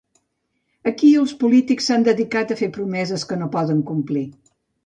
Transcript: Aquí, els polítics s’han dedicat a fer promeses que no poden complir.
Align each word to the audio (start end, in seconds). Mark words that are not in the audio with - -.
Aquí, 0.91 1.09
els 1.25 1.33
polítics 1.43 1.91
s’han 1.91 2.07
dedicat 2.09 2.57
a 2.57 2.59
fer 2.63 2.71
promeses 2.79 3.29
que 3.33 3.41
no 3.43 3.53
poden 3.59 3.89
complir. 3.93 4.27